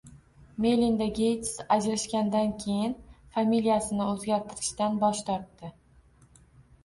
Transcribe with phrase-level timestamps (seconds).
[0.63, 2.95] Melinda Geyts ajrashgandan keyin
[3.35, 5.71] familiyasini o‘zgartirishdan bosh tortdi